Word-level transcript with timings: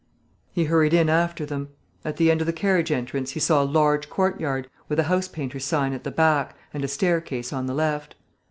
He 0.51 0.63
hurried 0.63 0.95
in 0.95 1.09
after 1.09 1.45
them. 1.45 1.69
At 2.03 2.17
the 2.17 2.31
end 2.31 2.41
of 2.41 2.47
the 2.47 2.53
carriage 2.53 2.91
entrance 2.91 3.33
he 3.33 3.39
saw 3.39 3.61
a 3.61 3.65
large 3.65 4.09
courtyard, 4.09 4.67
with 4.89 4.97
a 4.97 5.03
house 5.03 5.27
painter's 5.27 5.65
sign 5.65 5.93
at 5.93 6.03
the 6.03 6.09
back 6.09 6.57
and 6.73 6.83
a 6.83 6.87
staircase 6.87 7.53
on 7.53 7.67
the 7.67 7.75
left. 7.75 8.15